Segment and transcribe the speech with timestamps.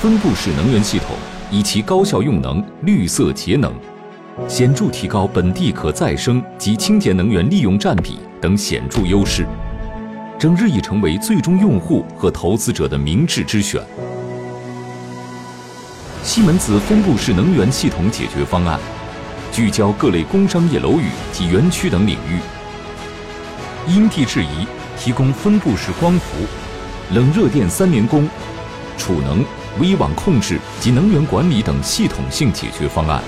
[0.00, 1.08] 分布式能源系统，
[1.50, 3.70] 以其高效用能、绿色节能，
[4.48, 9.46] 显著提高本地可再生及清洁能源利用占比等显著优势，
[10.38, 13.82] 正日益成为最终用户和投资者的明智之选。
[16.22, 18.80] 西门子分布式能源系统解决方案，
[19.52, 22.40] 聚焦各类工商业楼宇及园区等领域，
[23.86, 24.66] 因地制宜
[24.98, 26.46] 提供分布式光伏、
[27.12, 28.26] 冷热电三联供、
[28.96, 29.44] 储能、
[29.78, 33.22] 微网控制及能源管理等系统性解决方案，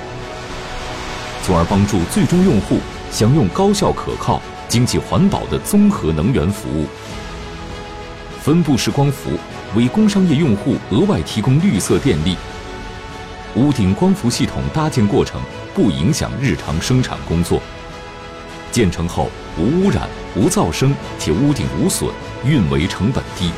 [1.44, 6.86] 从而帮助最终用户享用高效可靠、经济环保的综合能源服务。
[8.40, 9.30] 分布式光伏
[9.76, 12.36] 为工商业用户额外提供绿色电力。
[13.54, 15.40] 屋顶光伏系统搭建过程
[15.74, 17.62] 不影响日常生产工作，
[18.72, 22.10] 建成后无污染、无噪声且屋顶无损，
[22.44, 23.50] 运维成本低。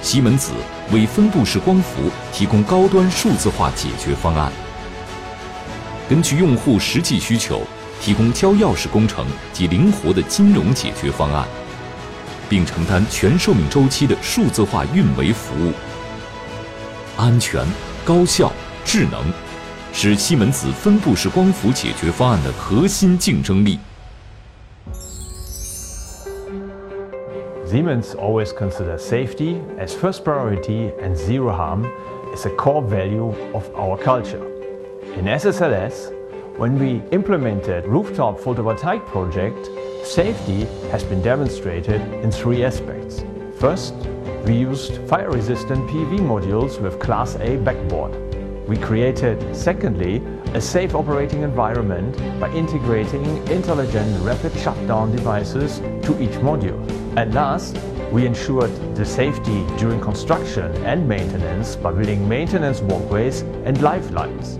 [0.00, 0.52] 西门子
[0.92, 4.50] 为分布式光伏提供高端数字化解决方案，
[6.08, 7.62] 根据用户实际需求，
[8.00, 11.46] 提供交钥匙工程及灵活的金融解决方案，
[12.48, 15.72] 并承担全寿命周期的数字化运维服务，
[17.16, 17.66] 安全。
[18.04, 18.50] 高效、
[18.86, 19.20] 智能，
[19.92, 23.78] 是西门子分布式光伏解决方案的核心竞争力。
[27.68, 31.84] Siemens always considers safety as first priority and zero harm
[32.32, 34.42] is a core value of our culture.
[35.16, 36.10] In SSLS,
[36.56, 39.68] when we implemented rooftop photovoltaic project,
[40.02, 43.22] safety has been demonstrated in three aspects.
[43.58, 43.92] First,
[44.46, 48.27] we used fire-resistant PV modules with Class A backboard.
[48.68, 56.36] We created, secondly, a safe operating environment by integrating intelligent rapid shutdown devices to each
[56.44, 56.78] module.
[57.16, 57.78] And last,
[58.12, 64.58] we ensured the safety during construction and maintenance by building maintenance walkways and lifelines.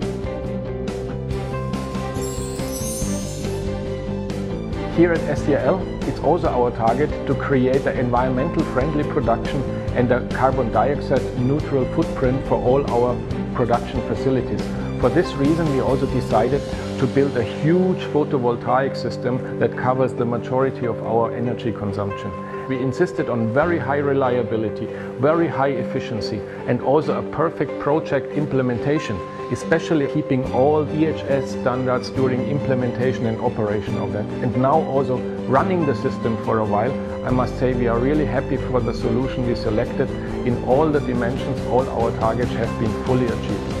[4.97, 9.61] Here at SCL, it's also our target to create an environmental friendly production
[9.95, 13.15] and a carbon dioxide neutral footprint for all our
[13.59, 14.88] production facilities.
[14.99, 16.61] For this reason, we also decided
[16.99, 22.29] to build a huge photovoltaic system that covers the majority of our energy consumption.
[22.67, 24.87] We insisted on very high reliability,
[25.21, 29.15] very high efficiency, and also a perfect project implementation,
[29.53, 34.25] especially keeping all EHS standards during implementation and operation of that.
[34.43, 35.17] And now also
[35.47, 36.91] running the system for a while,
[37.25, 40.09] I must say we are really happy for the solution we selected.
[40.45, 43.78] In all the dimensions, all our targets have been fully achieved.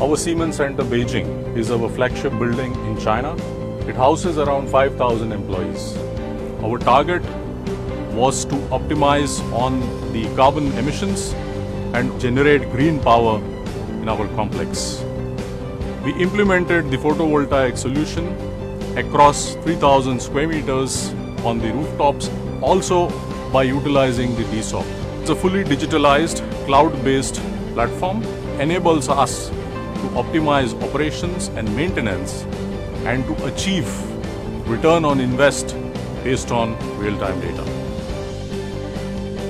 [0.00, 3.34] Our Siemens Center Beijing is our flagship building in China
[3.88, 5.96] it houses around 5,000 employees.
[6.62, 7.20] Our target
[8.12, 9.80] was to optimize on
[10.12, 11.32] the carbon emissions
[11.94, 13.40] and generate green power
[14.02, 15.02] in our complex.
[16.04, 18.28] We implemented the photovoltaic solution
[18.96, 21.12] across 3,000 square meters
[21.44, 22.30] on the rooftops,
[22.62, 23.08] also
[23.50, 24.86] by utilizing the DSOP.
[25.22, 27.42] It's a fully digitalized, cloud-based
[27.74, 28.22] platform
[28.60, 29.50] enables us
[30.02, 32.44] to optimize operations and maintenance
[33.04, 33.86] and to achieve
[34.68, 35.74] return on invest
[36.24, 37.64] based on real-time data.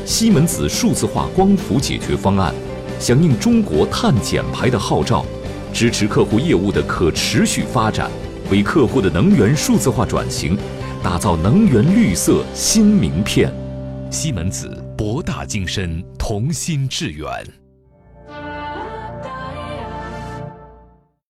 [0.05, 2.55] 西门子数字化光伏解决方案，
[2.99, 5.25] 响应中国碳减排的号召，
[5.73, 8.11] 支持客户业务的可持续发展，
[8.51, 10.57] 为客户的能源数字化转型
[11.03, 13.53] 打造能源绿色新名片。
[14.11, 17.29] 西门子博大精深，同心致远。